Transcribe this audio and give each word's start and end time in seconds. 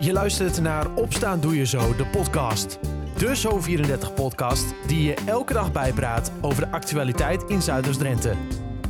Je 0.00 0.12
luistert 0.12 0.60
naar 0.60 0.94
Opstaan 0.94 1.40
Doe 1.40 1.56
Je 1.56 1.66
Zo, 1.66 1.96
de 1.96 2.06
podcast. 2.06 2.78
De 3.16 3.36
Zo34-podcast 3.36 4.74
die 4.86 5.02
je 5.02 5.14
elke 5.26 5.52
dag 5.52 5.72
bijpraat 5.72 6.32
over 6.40 6.64
de 6.64 6.70
actualiteit 6.70 7.42
in 7.42 7.62
Zuiders-Drenthe. 7.62 8.34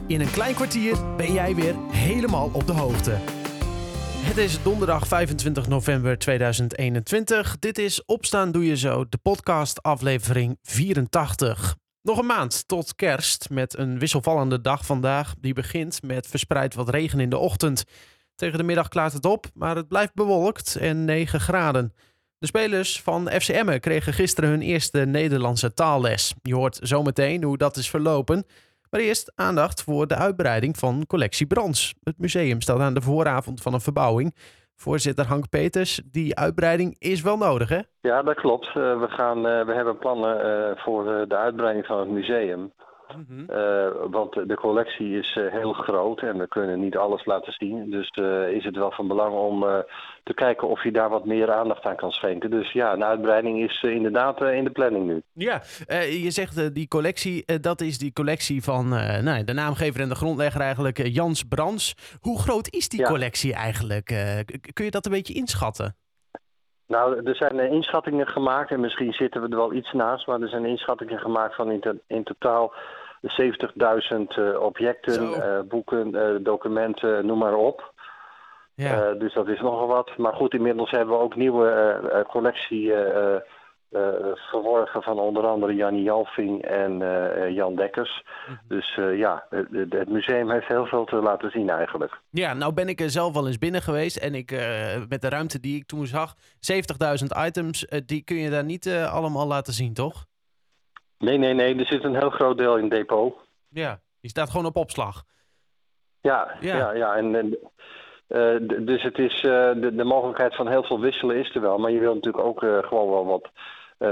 In 0.06 0.21
een 0.21 0.30
klein 0.30 0.54
kwartier 0.54 1.16
ben 1.16 1.32
jij 1.32 1.54
weer 1.54 1.74
helemaal 1.90 2.50
op 2.52 2.66
de 2.66 2.72
hoogte. 2.72 3.10
Het 4.18 4.36
is 4.36 4.62
donderdag 4.62 5.06
25 5.06 5.68
november 5.68 6.19
2021. 6.19 7.59
Dit 7.59 7.79
is 7.79 8.04
Opstaan 8.04 8.53
Doe 8.53 8.67
Je 8.67 8.77
Zo, 8.77 9.09
de 9.09 9.19
podcast 9.19 9.83
aflevering 9.83 10.59
84. 10.63 11.77
Nog 12.03 12.19
een 12.19 12.27
maand 12.27 12.69
tot 12.69 12.95
kerst 12.95 13.51
met 13.51 13.79
een 13.79 13.99
wisselvallende 13.99 14.61
dag 14.61 14.87
vandaag. 14.87 15.35
Die 15.40 15.53
begint 15.53 16.02
met 16.02 16.27
verspreid 16.27 16.75
wat 16.75 16.88
regen 16.88 17.20
in 17.20 17.30
de 17.30 17.38
ochtend. 17.38 17.84
Tegen 18.38 18.59
de 18.59 18.64
middag 18.64 18.88
klaart 18.88 19.12
het 19.12 19.24
op, 19.24 19.46
maar 19.55 19.77
het 19.77 19.88
blijft 19.88 20.14
bewolkt 20.14 20.77
en 20.77 21.05
9 21.05 21.41
graden. 21.41 21.92
De 22.38 22.46
spelers 22.46 23.02
van 23.02 23.29
FCM 23.29 23.79
kregen 23.79 24.12
gisteren 24.12 24.51
hun 24.51 24.62
eerste 24.62 24.98
Nederlandse 24.98 25.74
taalles. 25.74 26.34
Je 26.43 26.55
hoort 26.55 26.79
zometeen 26.82 27.43
hoe 27.43 27.56
dat 27.56 27.77
is 27.77 27.91
verlopen. 27.91 28.46
Maar 28.91 29.01
eerst 29.01 29.32
aandacht 29.34 29.82
voor 29.82 30.06
de 30.06 30.15
uitbreiding 30.15 30.77
van 30.77 31.06
collectie 31.06 31.46
Brands. 31.46 31.95
Het 32.02 32.19
museum 32.19 32.60
staat 32.60 32.80
aan 32.80 32.95
de 32.95 33.02
vooravond 33.02 33.62
van 33.62 33.74
een 33.74 33.80
verbouwing. 33.80 34.34
Voorzitter 34.77 35.27
Hank 35.27 35.48
Peters, 35.48 36.01
die 36.05 36.37
uitbreiding 36.37 36.96
is 36.98 37.23
wel 37.23 37.37
nodig, 37.37 37.68
hè? 37.68 37.80
Ja, 38.01 38.23
dat 38.23 38.37
klopt. 38.37 38.66
Uh, 38.66 38.74
we, 38.74 39.07
gaan, 39.09 39.38
uh, 39.38 39.65
we 39.66 39.74
hebben 39.74 39.98
plannen 39.98 40.46
uh, 40.46 40.84
voor 40.84 41.05
de 41.29 41.37
uitbreiding 41.37 41.87
van 41.87 41.98
het 41.98 42.09
museum. 42.09 42.73
Mm 43.17 43.27
-hmm. 43.29 43.47
want 44.11 44.33
de 44.33 44.55
collectie 44.55 45.19
is 45.19 45.39
heel 45.51 45.73
groot 45.73 46.21
en 46.21 46.39
we 46.39 46.49
kunnen 46.49 46.80
niet 46.80 46.97
alles 46.97 47.25
laten 47.25 47.53
zien. 47.53 47.91
Dus 47.91 48.11
is 48.51 48.65
het 48.65 48.77
wel 48.77 48.91
van 48.91 49.09
belang 49.09 49.35
om 49.35 49.61
te 50.23 50.35
kijken 50.35 50.69
of 50.69 50.83
je 50.83 50.93
daar 50.93 51.09
wat 51.09 51.25
meer 51.25 51.52
aandacht 51.52 51.85
aan 51.85 51.97
kan 51.97 52.11
schenken. 52.11 52.51
Dus 52.51 52.73
ja, 52.73 52.93
een 52.93 53.05
uitbreiding 53.05 53.71
is 53.71 53.83
inderdaad 53.83 54.41
in 54.43 54.65
de 54.65 54.71
planning 54.71 55.07
nu. 55.07 55.23
Ja, 55.32 55.63
je 56.10 56.30
zegt 56.30 56.74
die 56.74 56.88
collectie, 56.88 57.60
dat 57.60 57.80
is 57.80 57.99
die 57.99 58.13
collectie 58.13 58.63
van 58.63 58.88
nou, 58.88 59.45
de 59.45 59.52
naamgever 59.52 60.01
en 60.01 60.09
de 60.09 60.15
grondlegger 60.15 60.60
eigenlijk, 60.60 61.07
Jans 61.07 61.43
Brands. 61.43 61.95
Hoe 62.21 62.38
groot 62.38 62.69
is 62.71 62.88
die 62.88 63.01
ja. 63.01 63.09
collectie 63.09 63.54
eigenlijk? 63.54 64.06
kun 64.72 64.84
je 64.84 64.91
dat 64.91 65.06
een 65.06 65.12
beetje 65.12 65.34
inschatten? 65.34 65.97
Nou, 66.86 67.25
er 67.25 67.36
zijn 67.36 67.58
inschattingen 67.58 68.27
gemaakt 68.27 68.70
en 68.70 68.80
misschien 68.80 69.12
zitten 69.12 69.42
we 69.42 69.48
er 69.48 69.56
wel 69.56 69.72
iets 69.72 69.92
naast, 69.92 70.27
maar 70.27 70.41
er 70.41 70.48
zijn 70.48 70.64
inschattingen 70.64 71.19
gemaakt 71.19 71.54
van 71.54 71.82
in 72.06 72.25
totaal 72.25 72.75
70.000 73.22 74.38
uh, 74.38 74.61
objecten, 74.61 75.22
uh, 75.22 75.61
boeken, 75.69 76.14
uh, 76.14 76.36
documenten, 76.41 77.27
noem 77.27 77.38
maar 77.38 77.55
op. 77.55 77.92
Ja. 78.75 79.12
dus 79.12 79.34
dat 79.34 79.48
is 79.48 79.60
nogal 79.60 79.86
wat. 79.86 80.16
Maar 80.16 80.33
goed, 80.33 80.55
inmiddels 80.55 80.91
hebben 80.91 81.14
we 81.14 81.22
ook 81.22 81.36
nieuwe 81.36 82.25
collectie 82.28 82.92
verworven 84.34 85.02
van 85.02 85.19
onder 85.19 85.47
andere 85.47 85.75
Jannie 85.75 86.02
Jalving 86.02 86.62
en 86.62 86.98
Jan 87.55 87.77
Dekkers. 87.77 88.22
Mm 88.48 88.55
-hmm. 88.55 88.69
Dus 88.69 88.94
ja, 89.16 89.47
het, 89.50 89.66
het, 89.91 90.08
museum 90.08 90.50
heeft 90.50 90.69
heel 90.69 90.86
veel 90.86 91.05
te 91.05 91.16
laten 91.16 91.50
zien 91.50 91.70
eigenlijk. 91.70 92.20
Ja, 92.30 92.55
nou 92.55 92.72
ben 92.72 92.88
ik 92.88 93.00
er 93.00 93.10
zelf 93.10 93.32
wel 93.34 93.47
eens 93.47 93.58
binnen 93.58 93.82
geweest 93.82 94.16
en 94.16 94.34
ik, 94.34 94.50
met 95.08 95.20
de 95.20 95.28
ruimte 95.28 95.60
die 95.60 95.77
ik 95.77 95.86
toen 95.86 96.06
zag, 96.06 96.34
70.000 96.36 97.47
items, 97.47 97.86
die 98.06 98.22
kun 98.22 98.36
je 98.36 98.50
daar 98.50 98.64
niet 98.64 98.88
allemaal 99.10 99.47
laten 99.47 99.72
zien, 99.72 99.94
toch? 99.94 100.27
Nee, 101.19 101.38
nee, 101.38 101.55
nee. 101.55 101.74
Er 101.74 101.86
zit 101.86 102.05
een 102.05 102.16
heel 102.16 102.30
groot 102.30 102.58
deel 102.58 102.77
in 102.77 102.88
depot. 102.88 103.34
Ja, 103.69 104.00
die 104.20 104.30
staat 104.30 104.50
gewoon 104.50 104.66
op 104.66 104.77
opslag. 104.77 105.22
Ja, 106.20 106.56
ja, 106.60 106.77
ja. 106.77 106.92
ja. 106.92 107.16
En, 107.16 107.34
en 107.34 107.58
uh, 108.28 108.86
dus 108.86 109.02
het 109.02 109.19
is, 109.19 109.34
uh, 109.34 109.42
de, 109.80 109.92
de, 109.97 110.05
mogelijkheid 110.05 110.55
van 110.55 110.69
heel 110.69 110.83
veel 110.83 111.00
wisselen 111.00 111.36
is 111.36 111.55
er 111.55 111.60
wel. 111.60 111.78
Maar 111.78 111.91
je 111.91 112.00
wilt 112.00 112.14
natuurlijk 112.14 112.44
ook 112.44 112.62
uh, 112.62 112.78
gewoon 112.78 113.10
wel 113.10 113.27
wat 113.27 113.50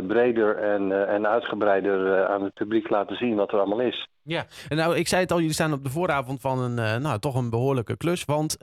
breder 0.07 0.57
en, 0.57 1.09
en 1.09 1.27
uitgebreider 1.27 2.27
aan 2.27 2.43
het 2.43 2.55
publiek 2.55 2.89
laten 2.89 3.17
zien 3.17 3.35
wat 3.35 3.53
er 3.53 3.59
allemaal 3.59 3.81
is. 3.81 4.09
Ja, 4.23 4.45
en 4.69 4.77
nou, 4.77 4.97
ik 4.97 5.09
zei 5.09 5.23
het 5.23 5.33
al, 5.33 5.39
jullie 5.39 5.53
staan 5.53 5.73
op 5.73 5.85
de 5.85 5.91
vooravond 5.91 6.41
van 6.41 6.59
een, 6.59 7.03
nou, 7.03 7.19
toch 7.19 7.35
een 7.35 7.51
behoorlijke 7.51 7.97
klus. 7.97 8.25
Want 8.25 8.57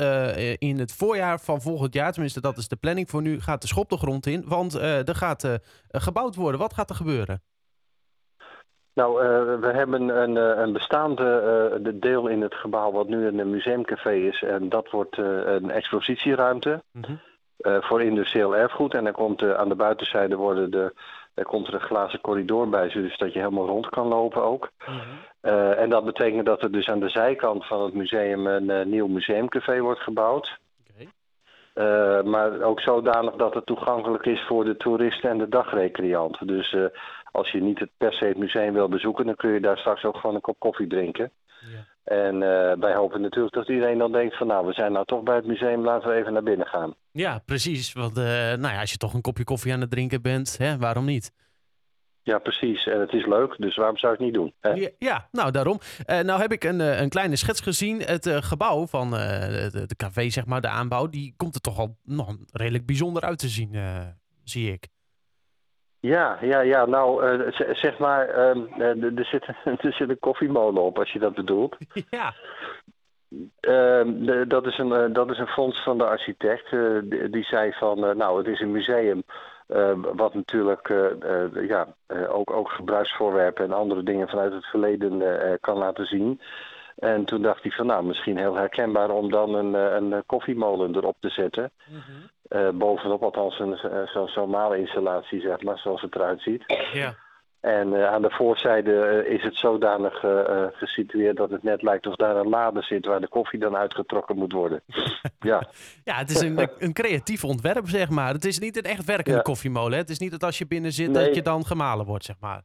in 0.58 0.80
het 0.80 0.94
voorjaar 0.94 1.40
van 1.40 1.62
volgend 1.62 1.94
jaar, 1.94 2.12
tenminste 2.12 2.42
dat 2.42 2.58
is 2.58 2.68
de 2.68 2.76
planning 2.76 3.10
voor 3.10 3.22
nu, 3.22 3.42
gaat 3.42 3.62
de 3.62 3.68
schop 3.68 3.90
de 3.90 3.98
grond 3.98 4.26
in. 4.26 4.44
Want 4.48 4.74
er 4.82 5.16
gaat 5.16 5.60
gebouwd 5.88 6.36
worden. 6.36 6.60
Wat 6.60 6.74
gaat 6.74 6.90
er 6.90 6.96
gebeuren? 6.96 7.42
Nou, 8.94 9.24
uh, 9.24 9.60
we 9.60 9.72
hebben 9.72 10.10
een, 10.10 10.36
een 10.36 10.74
bestaande 10.74 11.80
uh, 11.84 11.92
deel 11.94 12.28
in 12.28 12.42
het 12.42 12.56
gebouw 12.56 12.92
wat 12.92 13.08
nu 13.08 13.28
een 13.28 13.50
museumcafé 13.50 14.14
is. 14.14 14.42
En 14.42 14.70
dat 14.70 14.90
wordt 14.90 15.18
uh, 15.18 15.26
een 15.46 15.72
expositieruimte 15.72 16.84
mm 16.92 17.04
-hmm. 17.04 17.20
voor 17.82 18.02
industrieel 18.02 18.56
erfgoed. 18.56 18.94
En 18.94 19.04
dan 19.04 19.14
komt 19.14 19.44
aan 19.44 19.70
de 19.70 19.76
buitenzijde 19.76 20.36
worden 20.36 20.72
de, 20.72 20.94
er 21.34 21.46
komt 21.46 21.68
er 21.68 21.74
een 21.74 21.80
glazen 21.80 22.22
corridor 22.22 22.70
bij, 22.70 22.90
dus 22.90 23.18
dat 23.18 23.34
je 23.34 23.40
helemaal 23.40 23.68
rond 23.68 23.90
kan 23.90 24.08
lopen 24.08 24.44
ook. 24.44 24.70
Mm 24.88 24.94
-hmm. 24.94 25.72
en 25.72 25.90
dat 25.90 26.06
betekent 26.06 26.46
dat 26.46 26.62
er 26.62 26.72
dus 26.72 26.90
aan 26.90 27.00
de 27.00 27.10
zijkant 27.10 27.66
van 27.66 27.84
het 27.84 27.94
museum 27.94 28.48
een 28.48 28.90
nieuw 28.90 29.08
museumcafé 29.08 29.80
wordt 29.80 30.02
gebouwd. 30.02 30.58
Uh, 31.76 32.22
maar 32.22 32.62
ook 32.62 32.80
zodanig 32.82 33.36
dat 33.36 33.54
het 33.54 33.66
toegankelijk 33.66 34.26
is 34.26 34.46
voor 34.48 34.66
de 34.66 34.78
toeristen 34.78 35.30
en 35.30 35.38
de 35.38 35.50
dagrecreant. 35.50 36.48
Dus 36.48 36.72
uh, 36.72 36.86
als 37.32 37.52
je 37.52 37.62
niet 37.62 37.80
het 37.80 37.90
per 37.98 38.14
se 38.14 38.26
het 38.26 38.38
museum 38.38 38.74
wil 38.74 38.90
bezoeken, 38.90 39.26
dan 39.26 39.36
kun 39.36 39.50
je 39.50 39.60
daar 39.60 39.78
straks 39.78 40.04
ook 40.04 40.18
gewoon 40.18 40.36
een 40.36 40.42
kop 40.42 40.60
koffie 40.60 40.88
drinken. 40.88 41.32
Ja. 41.48 41.86
En 42.04 42.36
uh, 42.36 42.74
wij 42.80 42.96
hopen 42.96 43.22
natuurlijk 43.22 43.54
dat 43.54 43.70
iedereen 43.70 43.98
dan 43.98 44.12
denkt 44.12 44.38
van 44.38 44.48
nou, 44.48 44.66
we 44.66 44.74
zijn 44.74 44.92
nou 44.92 45.06
toch 45.06 45.24
bij 45.24 45.36
het 45.36 45.46
museum, 45.46 45.84
laten 45.84 46.10
we 46.10 46.16
even 46.16 46.34
naar 46.34 46.44
binnen 46.44 46.68
gaan. 46.68 46.94
Ja, 47.12 47.42
precies. 47.46 47.94
Want 47.94 48.16
nou 48.16 48.68
ja, 48.68 48.80
als 48.80 48.92
je 48.92 48.98
toch 48.98 49.14
een 49.14 49.22
kopje 49.22 49.44
koffie 49.44 49.74
aan 49.74 49.82
het 49.82 49.92
drinken 49.92 50.22
bent, 50.22 50.58
hè, 50.58 50.78
waarom 50.78 51.06
niet? 51.06 51.32
Ja, 52.24 52.40
precies. 52.40 52.86
En 52.86 53.00
het 53.00 53.14
is 53.14 53.26
leuk, 53.26 53.56
dus 53.58 53.76
waarom 53.76 53.98
zou 53.98 54.14
ik 54.14 54.20
het 54.20 54.28
niet 54.28 54.38
doen? 54.38 54.54
Hè? 54.60 54.70
Ja, 54.70 54.90
ja, 54.98 55.28
nou 55.32 55.52
daarom. 55.52 55.80
Uh, 56.10 56.20
nou 56.20 56.42
heb 56.42 56.52
ik 56.52 56.64
een, 56.64 56.80
een 56.80 57.10
kleine 57.10 57.36
schets 57.36 57.62
gezien. 57.62 58.02
Het 58.02 58.26
uh, 58.26 58.38
gebouw 58.38 58.88
van 58.88 59.14
uh, 59.14 59.20
de, 59.72 59.84
de 59.88 59.96
café, 59.96 60.30
zeg 60.30 60.46
maar, 60.46 60.62
de 60.62 60.68
aanbouw, 60.68 61.08
die 61.08 61.34
komt 61.38 61.56
er 61.56 61.62
toch 61.62 61.80
al 61.80 61.98
nog 62.04 62.36
redelijk 62.52 62.86
bijzonder 62.86 63.24
uit 63.24 63.40
te 63.40 63.48
zien, 63.48 63.78
zie 64.44 64.72
ik. 64.72 64.88
Ja, 66.00 66.38
ja, 66.42 66.60
ja. 66.60 66.86
Nou, 66.86 67.24
zeg 67.74 67.98
maar, 67.98 68.50
um, 68.50 68.68
er, 68.82 69.26
zit, 69.26 69.46
er 69.86 69.94
zit 69.94 70.10
een 70.10 70.20
koffiemolen 70.20 70.84
op, 70.84 71.00
als 71.00 71.12
je 71.12 71.20
dat 71.20 71.34
bedoelt. 71.34 71.78
Ja. 72.10 72.34
Uh, 73.62 74.04
de, 74.26 74.46
dat, 74.48 74.66
is 74.66 74.78
een, 74.78 75.14
dat 75.14 75.32
is 75.32 75.38
een 75.38 75.48
fonds 75.48 75.84
van 75.84 75.98
de 75.98 76.06
architect. 76.06 76.70
Die, 77.04 77.30
die, 77.30 77.44
zei 77.44 77.72
van, 77.72 78.18
nou, 78.18 78.38
het 78.38 78.48
is 78.48 78.60
een 78.60 78.72
museum. 78.72 79.24
Wat 80.16 80.34
natuurlijk 80.34 80.88
ja, 81.68 81.88
ook, 82.30 82.52
ook 82.52 82.70
gebruiksvoorwerpen 82.70 83.66
en 83.66 83.72
andere 83.72 84.04
dingen 84.04 84.28
vanuit 84.28 84.54
het 84.54 84.66
verleden 84.66 85.22
kan 85.60 85.78
laten 85.78 86.06
zien. 86.06 86.42
En 86.96 87.26
toen 87.26 87.42
dacht 87.42 87.64
hij 87.64 87.72
van, 87.72 87.86
nou, 87.86 88.06
misschien 88.06 88.38
heel 88.38 88.56
herkenbaar 88.56 89.10
om 89.10 89.32
dan 89.32 89.56
een, 89.56 89.74
een 89.74 90.24
koffiemolen 90.26 90.96
erop 90.96 91.16
te 91.20 91.30
zetten. 91.30 91.72
Mm 91.88 92.02
-hmm. 92.50 92.78
bovenop, 92.78 93.24
althans 93.24 93.60
een 93.60 93.78
zo'n 94.08 94.30
normale 94.36 94.78
installatie, 94.78 95.42
zeg 95.42 95.62
maar, 95.62 95.78
zoals 95.78 96.02
het 96.02 96.16
eruit 96.16 96.42
ziet. 96.42 96.64
Ja. 96.94 97.16
En 97.64 97.94
uh, 97.94 98.06
aan 98.06 98.22
de 98.22 98.30
voorzijde 98.30 99.24
uh, 99.26 99.34
is 99.34 99.44
het 99.44 99.56
zodanig 99.56 100.24
uh, 100.24 100.64
gesitueerd 100.72 101.38
dat 101.38 101.50
het 101.50 101.64
net 101.64 101.82
lijkt 101.82 102.08
of 102.08 102.16
daar 102.16 102.36
een 102.36 102.50
lade 102.50 102.82
zit 102.82 103.06
waar 103.06 103.22
de 103.22 103.28
koffie 103.28 103.60
dan 103.60 103.76
uitgetrokken 103.76 104.38
moet 104.38 104.52
worden. 104.52 104.82
ja. 105.40 105.68
ja, 106.04 106.16
het 106.16 106.30
is 106.30 106.42
een, 106.42 106.70
een 106.78 106.94
creatief 106.94 107.44
ontwerp, 107.44 107.90
zeg 107.90 108.10
maar. 108.10 108.34
Het 108.34 108.46
is 108.46 108.60
niet 108.60 108.78
een 108.78 108.84
echt 108.92 109.06
werkende 109.06 109.38
ja. 109.38 109.42
koffiemolen. 109.44 109.92
Hè? 109.92 109.98
Het 109.98 110.10
is 110.10 110.20
niet 110.20 110.32
dat 110.32 110.44
als 110.44 110.58
je 110.58 110.68
binnen 110.68 110.92
zit 110.92 111.12
nee. 111.12 111.26
dat 111.26 111.36
je 111.36 111.42
dan 111.42 111.66
gemalen 111.66 112.06
wordt, 112.06 112.26
zeg 112.26 112.36
maar. 112.40 112.62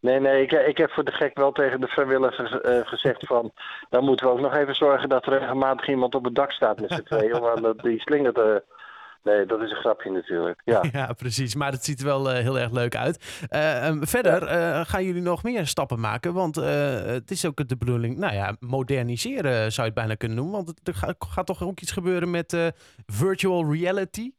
Nee, 0.00 0.20
nee, 0.20 0.42
ik, 0.42 0.52
ik 0.52 0.78
heb 0.78 0.90
voor 0.90 1.04
de 1.04 1.12
gek 1.12 1.38
wel 1.38 1.52
tegen 1.52 1.80
de 1.80 1.88
vrijwilligers 1.88 2.54
gezegd 2.88 3.26
van... 3.26 3.52
dan 3.90 4.04
moeten 4.04 4.26
we 4.26 4.32
ook 4.32 4.40
nog 4.40 4.54
even 4.54 4.74
zorgen 4.74 5.08
dat 5.08 5.26
er 5.26 5.38
regelmatig 5.38 5.88
iemand 5.88 6.14
op 6.14 6.24
het 6.24 6.34
dak 6.34 6.52
staat 6.52 6.80
met 6.80 6.92
z'n 6.92 7.02
tweeën. 7.02 7.40
Want 7.40 7.82
die 7.82 8.00
slingert 8.00 8.62
Nee, 9.24 9.46
dat 9.46 9.60
is 9.60 9.70
een 9.70 9.76
grapje 9.76 10.10
natuurlijk. 10.10 10.60
Ja, 10.64 10.82
ja 10.92 11.12
precies. 11.12 11.54
Maar 11.54 11.72
het 11.72 11.84
ziet 11.84 12.00
er 12.00 12.06
wel 12.06 12.30
uh, 12.30 12.36
heel 12.38 12.58
erg 12.58 12.70
leuk 12.70 12.96
uit. 12.96 13.46
Uh, 13.50 13.86
um, 13.86 14.06
verder 14.06 14.42
uh, 14.42 14.80
gaan 14.84 15.04
jullie 15.04 15.22
nog 15.22 15.42
meer 15.42 15.66
stappen 15.66 16.00
maken. 16.00 16.32
Want 16.32 16.56
het 16.56 17.30
is 17.30 17.46
ook 17.46 17.68
de 17.68 17.76
bedoeling, 17.76 18.18
nou 18.18 18.34
ja, 18.34 18.56
moderniseren 18.60 19.72
zou 19.72 19.86
je 19.86 19.92
het 19.92 19.94
bijna 19.94 20.14
kunnen 20.14 20.36
noemen. 20.36 20.54
Want 20.54 20.88
er 20.88 20.94
gaat, 20.94 21.16
gaat 21.18 21.46
toch 21.46 21.62
ook 21.62 21.80
iets 21.80 21.92
gebeuren 21.92 22.30
met 22.30 22.72
virtual 23.06 23.72
reality? 23.72 24.32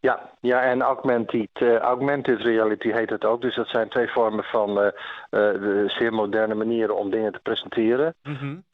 Ja, 0.00 0.30
ja 0.40 0.62
en 0.62 0.82
augmented, 0.82 1.62
augmented 1.80 2.40
reality 2.40 2.92
heet 2.92 3.10
het 3.10 3.24
ook. 3.24 3.40
Dus 3.40 3.54
dat 3.54 3.68
zijn 3.68 3.88
twee 3.88 4.08
vormen 4.08 4.44
van 4.44 4.92
zeer 5.86 6.12
moderne 6.12 6.54
manieren 6.54 6.96
om 6.96 7.10
dingen 7.10 7.32
te 7.32 7.40
presenteren. 7.42 8.14
Mm 8.22 8.34
-hmm. 8.34 8.64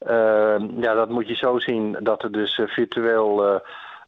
ja, 0.81 0.93
dat 0.93 1.09
moet 1.09 1.27
je 1.27 1.35
zo 1.35 1.59
zien 1.59 1.97
dat 1.99 2.23
er 2.23 2.31
dus 2.31 2.61
virtueel... 2.65 3.61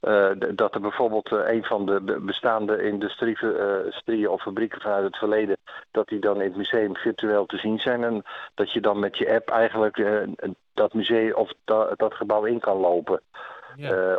Uh, 0.06 0.31
dat 0.56 0.75
er 0.75 0.81
bijvoorbeeld 0.81 1.31
uh, 1.31 1.40
een 1.46 1.63
van 1.63 1.86
de 1.86 2.19
bestaande 2.22 2.84
industrieën 2.84 4.30
of 4.30 4.42
fabrieken 4.42 4.81
vanuit 4.81 5.04
het 5.04 5.18
verleden, 5.18 5.57
dat 5.92 6.07
die 6.07 6.19
dan 6.19 6.36
in 6.36 6.48
het 6.48 6.56
museum 6.56 6.96
virtueel 6.96 7.46
te 7.46 7.57
zien 7.57 7.80
zijn. 7.80 8.04
En 8.04 8.24
dat 8.56 8.72
je 8.72 8.81
dan 8.81 9.00
met 9.00 9.18
je 9.18 9.34
app 9.34 9.50
eigenlijk 9.50 10.04
dat 10.74 10.94
museum 10.94 11.34
of 11.34 11.52
da 11.63 11.90
dat 11.96 12.13
gebouw 12.13 12.44
in 12.44 12.60
kan 12.60 12.78
lopen. 12.78 13.22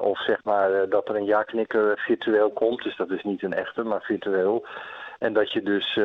of 0.01 0.23
zeg 0.23 0.45
maar 0.45 0.89
dat 0.89 1.09
er 1.09 1.17
een 1.17 1.25
ja-knikker 1.25 1.99
virtueel 1.99 2.51
komt. 2.51 2.83
Dus 2.83 2.97
dat 2.97 3.11
is 3.11 3.23
niet 3.23 3.43
een 3.43 3.55
echte, 3.55 3.83
maar 3.83 4.03
virtueel. 4.03 4.67
En 5.19 5.33
dat 5.33 5.53
je 5.53 5.63
dus 5.63 5.99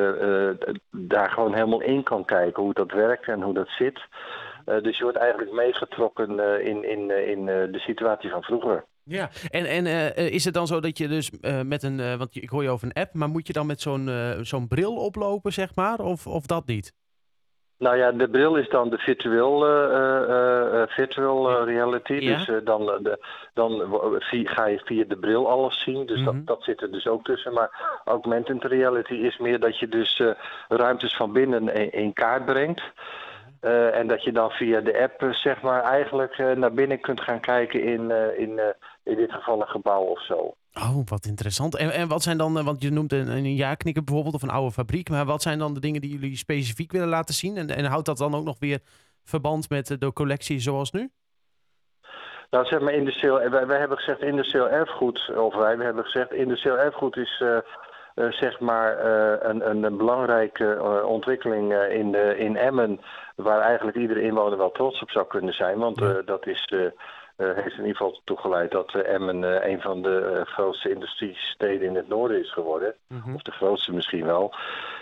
daar 0.91 1.29
gewoon 1.29 1.53
helemaal 1.53 1.81
in 1.81 2.03
kan 2.03 2.25
kijken 2.25 2.63
hoe 2.63 2.73
dat 2.73 2.91
werkt 2.91 3.27
en 3.27 3.41
hoe 3.41 3.53
dat 3.53 3.69
zit. 3.69 3.99
dus 4.65 4.97
je 4.97 5.03
wordt 5.03 5.17
eigenlijk 5.17 5.51
meegetrokken 5.51 6.39
in, 6.63 6.83
in, 6.83 7.27
in 7.27 7.45
de 7.45 7.79
situatie 7.79 8.29
van 8.29 8.43
vroeger. 8.43 8.89
Ja, 9.03 9.29
en, 9.49 9.65
en 9.65 9.85
uh, 9.85 10.31
is 10.31 10.45
het 10.45 10.53
dan 10.53 10.67
zo 10.67 10.79
dat 10.79 10.97
je 10.97 11.07
dus 11.07 11.31
uh, 11.41 11.61
met 11.61 11.83
een, 11.83 11.99
uh, 11.99 12.15
want 12.15 12.35
ik 12.35 12.49
hoor 12.49 12.63
je 12.63 12.69
over 12.69 12.87
een 12.87 13.01
app, 13.01 13.13
maar 13.13 13.29
moet 13.29 13.47
je 13.47 13.53
dan 13.53 13.65
met 13.65 13.81
zo'n 13.81 14.09
zo'n 14.41 14.67
bril 14.67 14.95
oplopen, 14.95 15.53
zeg 15.53 15.75
maar, 15.75 15.99
of, 15.99 16.27
of 16.27 16.45
dat 16.45 16.65
niet? 16.65 16.93
Nou 17.77 17.97
ja, 17.97 18.11
de 18.11 18.29
bril 18.29 18.55
is 18.55 18.69
dan 18.69 18.89
de 18.89 18.97
virtual, 18.97 19.59
virtual 20.87 21.63
reality. 21.63 22.13
Ja. 22.13 22.37
Dus 22.37 22.63
dan, 22.63 22.85
de, 22.85 23.25
dan 23.53 23.71
ga 24.27 24.67
je 24.67 24.81
via 24.83 25.03
de 25.07 25.17
bril 25.17 25.49
alles 25.49 25.83
zien. 25.83 26.05
Dus 26.05 26.19
mm 26.19 26.27
-hmm. 26.27 26.35
dat, 26.35 26.47
dat 26.47 26.63
zit 26.63 26.81
er 26.81 26.91
dus 26.91 27.07
ook 27.07 27.23
tussen. 27.23 27.53
Maar 27.53 28.01
augmented 28.05 28.63
reality 28.63 29.13
is 29.13 29.37
meer 29.37 29.59
dat 29.59 29.79
je 29.79 29.87
dus 29.87 30.21
ruimtes 30.67 31.15
van 31.15 31.31
binnen 31.31 31.73
in, 31.73 31.91
in 31.91 32.13
kaart 32.13 32.45
brengt. 32.45 32.81
Uh, 33.61 33.95
en 33.95 34.07
dat 34.07 34.23
je 34.23 34.31
dan 34.31 34.49
via 34.49 34.81
de 34.81 35.01
app 35.01 35.33
zeg 35.33 35.61
maar 35.61 35.83
eigenlijk 35.83 36.37
uh, 36.37 36.51
naar 36.51 36.73
binnen 36.73 37.01
kunt 37.01 37.21
gaan 37.21 37.39
kijken 37.39 37.83
in, 37.83 38.09
uh, 38.09 38.39
in, 38.39 38.59
in 39.03 39.15
dit 39.15 39.31
geval 39.31 39.61
een 39.61 39.67
gebouw 39.67 40.01
of 40.01 40.25
zo. 40.25 40.55
Oh, 40.73 40.97
wat 41.05 41.25
interessant. 41.25 41.77
En, 41.77 41.91
en 41.91 42.07
wat 42.07 42.23
zijn 42.23 42.37
dan, 42.37 42.63
want 42.63 42.81
je 42.81 42.91
noemt 42.91 43.13
een, 43.13 43.27
een 43.27 43.55
jaarknikker 43.55 44.03
bijvoorbeeld 44.03 44.35
of 44.35 44.41
een 44.41 44.49
oude 44.49 44.71
fabriek, 44.71 45.09
maar 45.09 45.25
wat 45.25 45.41
zijn 45.41 45.59
dan 45.59 45.73
de 45.73 45.79
dingen 45.79 46.01
die 46.01 46.11
jullie 46.11 46.37
specifiek 46.37 46.91
willen 46.91 47.07
laten 47.07 47.33
zien? 47.33 47.57
En, 47.57 47.69
en 47.69 47.85
houdt 47.85 48.05
dat 48.05 48.17
dan 48.17 48.35
ook 48.35 48.45
nog 48.45 48.59
weer 48.59 48.79
verband 49.23 49.69
met 49.69 49.95
de 49.99 50.13
collectie 50.13 50.59
zoals 50.59 50.91
nu? 50.91 51.09
Nou, 52.49 52.65
zeg 52.65 52.79
maar, 52.79 52.93
industrieel, 52.93 53.49
wij, 53.49 53.67
wij 53.67 53.79
hebben 53.79 53.97
gezegd 53.97 54.21
industrieel 54.21 54.69
erfgoed, 54.69 55.31
of 55.35 55.55
wij, 55.55 55.77
wij 55.77 55.85
hebben 55.85 56.03
gezegd 56.03 56.33
industrieel 56.33 56.77
erfgoed 56.77 57.17
is 57.17 57.43
uh, 58.15 58.31
zeg 58.31 58.59
maar 58.59 59.05
uh, 59.05 59.33
een, 59.39 59.85
een, 59.85 59.97
belangrijke 59.97 60.75
uh, 60.75 61.05
ontwikkeling 61.05 61.73
in, 61.73 62.15
in 62.37 62.55
Emmen, 62.57 63.01
waar 63.35 63.59
eigenlijk 63.59 63.97
iedere 63.97 64.21
inwoner 64.21 64.57
wel 64.57 64.71
trots 64.71 65.01
op 65.01 65.09
zou 65.09 65.27
kunnen 65.27 65.53
zijn. 65.53 65.77
Want 65.77 66.01
dat 66.25 66.47
is, 66.47 66.73
heeft 67.37 67.77
in 67.77 67.85
ieder 67.85 67.95
geval 67.95 68.21
toegeleid 68.23 68.71
dat 68.71 68.93
Emmen 68.93 69.69
een 69.69 69.81
van 69.81 70.01
de 70.01 70.41
grootste 70.45 70.89
industriesteden 70.89 71.87
in 71.87 71.95
het 71.95 72.07
noorden 72.07 72.39
is 72.39 72.53
geworden. 72.53 72.95
Mm 73.07 73.21
-hmm. 73.23 73.35
Of 73.35 73.41
de 73.41 73.51
grootste 73.51 73.93
misschien 73.93 74.25
wel. 74.25 74.53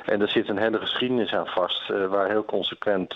En 0.06 0.22
er 0.22 0.30
zit 0.30 0.50
een 0.50 0.58
hele 0.58 0.80
geschiedenis 0.80 1.34
aan 1.34 1.48
vast, 1.48 1.88
waar 1.88 2.30
heel 2.30 2.46
consequent 2.46 3.14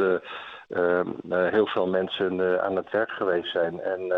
heel 1.30 1.68
veel 1.68 1.88
mensen 1.88 2.62
aan 2.64 2.76
het 2.76 2.92
werk 2.92 3.10
geweest 3.10 3.52
zijn. 3.52 3.82
En 3.82 4.14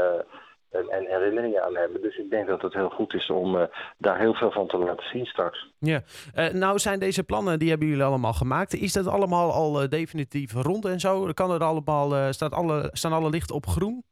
en, 0.75 0.89
en, 0.89 1.06
herinneringen 1.06 1.63
aan 1.63 1.75
hebben. 1.75 2.01
Dus 2.01 2.18
ik 2.18 2.30
denk 2.30 2.48
dat 2.48 2.62
het 2.62 2.74
heel 2.74 2.89
goed 2.89 3.13
is 3.13 3.30
om 3.30 3.56
uh, 3.56 3.63
daar 3.98 4.19
heel 4.19 4.33
veel 4.33 4.51
van 4.51 4.68
te 4.68 4.77
laten 4.77 5.07
zien 5.07 5.25
straks. 5.25 5.74
Ja, 5.80 6.01
uh, 6.36 6.48
nou 6.48 6.80
zijn 6.80 7.00
deze 7.00 7.24
plannen, 7.24 7.60
die 7.60 7.69
hebben 7.69 7.88
jullie 7.88 8.04
allemaal 8.04 8.33
gemaakt. 8.33 8.74
Is 8.74 8.94
dat 8.94 9.07
allemaal 9.07 9.51
al 9.51 9.81
uh, 9.81 9.89
definitief 9.89 10.54
rond 10.54 10.86
en 10.86 11.00
zo? 11.00 11.30
Kan 11.33 11.51
er 11.51 11.63
allemaal, 11.63 12.33
staat 12.33 12.54
alle, 12.54 12.89
staan 12.92 13.13
alle 13.13 13.30
lichten 13.30 13.56
op 13.56 13.66
groen? 13.66 14.04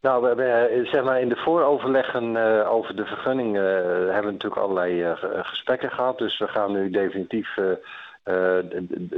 Nou, 0.00 0.22
we 0.22 0.26
hebben, 0.26 0.86
zeg 0.86 1.04
maar, 1.04 1.20
in 1.20 1.28
de 1.28 1.36
vooroverleggen 1.36 2.36
over 2.66 2.96
de 2.96 3.04
vergunning 3.04 3.56
hebben 3.56 4.24
we 4.24 4.32
natuurlijk 4.32 4.62
allerlei 4.62 5.16
gesprekken 5.42 5.90
gehad. 5.90 6.18
Dus 6.18 6.38
we 6.38 6.48
gaan 6.48 6.72
nu 6.72 6.90
definitief 6.90 7.58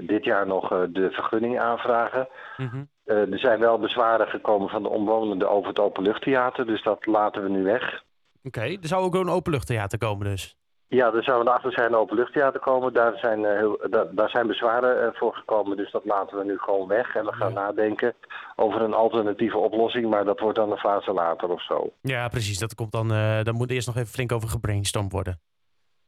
dit 0.03 0.25
jaar 0.25 0.47
nog 0.47 0.69
de 0.69 1.11
vergunning 1.11 1.61
aanvragen. 1.61 2.29
Mm 2.57 2.69
-hmm. 2.69 2.89
Uh, 3.07 3.33
er 3.33 3.39
zijn 3.39 3.61
wel 3.61 3.79
bezwaren 3.79 4.29
gekomen 4.29 4.69
van 4.69 4.83
de 4.83 4.89
omwonenden 4.89 5.51
over 5.51 5.69
het 5.69 5.79
openluchttheater, 5.79 6.67
dus 6.67 6.83
dat 6.83 7.07
laten 7.07 7.43
we 7.43 7.49
nu 7.49 7.63
weg. 7.63 8.03
Oké, 8.43 8.61
er 8.61 8.79
zou 8.81 9.05
ook 9.05 9.15
een 9.15 9.29
openluchttheater 9.29 9.99
komen 9.99 10.27
dus? 10.27 10.57
Ja, 10.89 11.13
er 11.13 11.23
zou 11.23 11.41
een 11.41 11.49
achterzijde 11.49 11.97
openluchttheater 11.97 12.61
komen. 12.61 12.93
Daar 12.93 13.19
zijn, 13.19 13.41
uh, 13.41 13.59
heel, 13.59 13.81
daar, 13.91 14.15
daar, 14.15 14.31
zijn 14.31 14.47
bezwaren 14.47 15.05
uh, 15.05 15.19
voor 15.19 15.35
gekomen, 15.35 15.77
dus 15.77 15.91
dat 15.91 16.05
laten 16.05 16.39
we 16.39 16.45
nu 16.45 16.59
gewoon 16.59 16.89
weg. 16.89 17.15
En 17.15 17.25
we 17.25 17.33
gaan 17.33 17.53
ja. 17.53 17.61
nadenken 17.61 18.15
over 18.57 18.81
een 18.81 18.95
alternatieve 18.95 19.59
oplossing, 19.59 20.11
maar 20.11 20.25
dat 20.25 20.41
wordt 20.41 20.57
dan 20.57 20.71
een 20.71 20.79
fase 20.79 21.13
later 21.13 21.49
of 21.49 21.63
zo. 21.63 21.93
Ja, 22.01 22.29
precies. 22.29 22.59
Dat 22.59 22.75
komt 22.75 22.93
dan, 22.93 23.09
dan 23.43 23.55
moet 23.55 23.71
eerst 23.71 23.87
nog 23.87 23.97
even 23.97 24.09
flink 24.09 24.33
over 24.33 24.49
gebrainstormd 24.49 25.13
worden. 25.13 25.41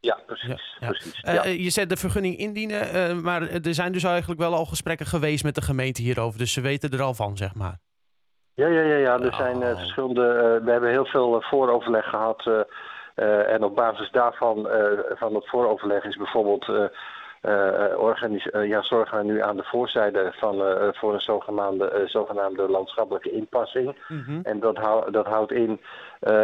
Ja, 0.00 0.18
precies. 0.26 0.76
Ja, 0.80 0.88
precies 0.88 1.20
ja. 1.22 1.46
Uh, 1.46 1.64
je 1.64 1.70
zet 1.70 1.88
de 1.88 1.96
vergunning 1.96 2.36
indienen, 2.36 2.94
uh, 2.94 3.22
maar 3.22 3.42
er 3.42 3.74
zijn 3.74 3.92
dus 3.92 4.04
eigenlijk 4.04 4.40
wel 4.40 4.54
al 4.54 4.64
gesprekken 4.64 5.06
geweest 5.06 5.44
met 5.44 5.54
de 5.54 5.62
gemeente 5.62 6.02
hierover. 6.02 6.38
Dus 6.38 6.52
ze 6.52 6.60
weten 6.60 6.90
er 6.90 7.02
al 7.02 7.14
van, 7.14 7.36
zeg 7.36 7.54
maar. 7.54 7.78
Ja, 8.54 8.66
ja, 8.66 8.80
ja, 8.80 8.96
ja. 8.96 9.18
er 9.18 9.34
zijn 9.34 9.62
uh, 9.62 9.76
verschillende. 9.76 10.60
we 10.64 10.70
hebben 10.70 10.90
heel 10.90 11.06
veel 11.06 11.42
vooroverleg 11.42 12.04
gehad. 12.04 12.66
en 13.46 13.64
op 13.64 13.74
basis 13.74 14.10
daarvan, 14.10 14.68
van 15.08 15.34
het 15.34 15.48
vooroverleg, 15.48 16.04
is 16.04 16.16
bijvoorbeeld 16.16 16.90
ja, 18.62 18.82
zorgen 18.82 19.18
we 19.18 19.24
nu 19.24 19.42
aan 19.42 19.56
de 19.56 19.62
voorzijde 19.62 20.32
van, 20.36 20.62
voor 20.94 21.14
een 21.14 21.20
zogenaamde, 21.20 22.02
zogenaamde 22.06 22.68
landschappelijke 22.68 23.30
inpassing. 23.30 23.96
Mm 24.08 24.22
-hmm. 24.26 24.40
En 24.42 24.60
dat, 24.60 24.76
hou, 24.76 25.10
dat 25.10 25.26
houdt 25.26 25.52
in, 25.52 25.80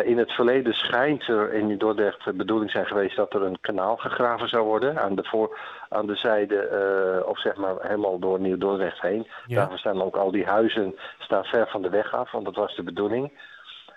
in 0.04 0.18
het 0.18 0.32
verleden 0.32 0.74
schijnt 0.74 1.28
er 1.28 1.52
in 1.52 1.78
Dordrecht 1.78 2.24
de 2.24 2.32
bedoeling 2.32 2.70
zijn 2.70 2.86
geweest 2.86 3.16
dat 3.16 3.34
er 3.34 3.42
een 3.42 3.60
kanaal 3.60 3.96
gegraven 3.96 4.48
zou 4.48 4.64
worden 4.64 5.02
aan 5.02 5.14
de, 5.14 5.24
voor, 5.24 5.58
aan 5.88 6.06
de 6.06 6.16
zijde, 6.16 7.24
of 7.26 7.40
zeg 7.40 7.56
maar 7.56 7.74
helemaal 7.80 8.18
door 8.18 8.40
Nieuw-Dordrecht 8.40 9.00
heen. 9.00 9.26
Ja. 9.46 9.56
Daarvoor 9.56 9.78
staan 9.78 10.02
ook 10.02 10.16
al 10.16 10.30
die 10.30 10.46
huizen 10.46 10.94
staan 11.18 11.44
ver 11.44 11.68
van 11.68 11.82
de 11.82 11.90
weg 11.90 12.14
af, 12.14 12.30
want 12.30 12.44
dat 12.44 12.56
was 12.56 12.76
de 12.76 12.82
bedoeling. 12.82 13.32